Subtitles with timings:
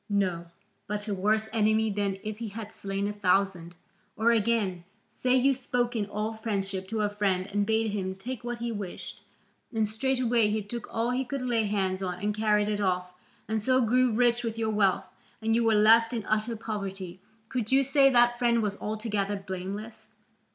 [0.09, 0.47] No;
[0.87, 3.75] but a worse enemy than if he had slain a thousand.
[4.15, 8.43] Or again, say you spoke in all friendship to a friend and bade him take
[8.43, 9.21] what he wished,
[9.71, 13.13] and straightway he took all he could lay hands on and carried it off,
[13.47, 17.71] and so grew rich with your wealth, and you were left in utter poverty, could
[17.71, 20.07] you say that friend was altogether blameless?